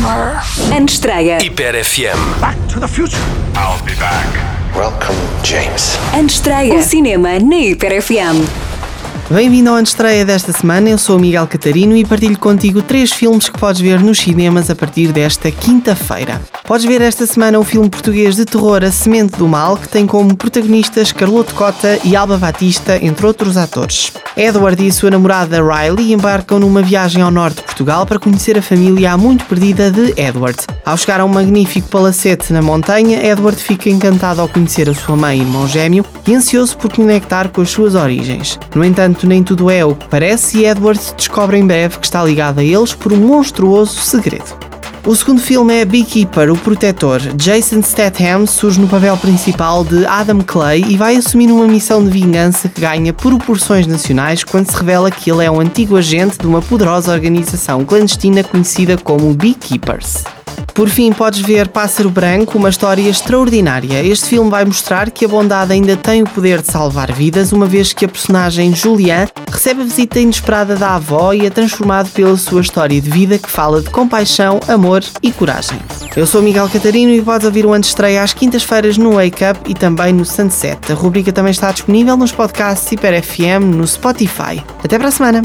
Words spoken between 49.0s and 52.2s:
principal de Adam Clay e vai assumir uma missão de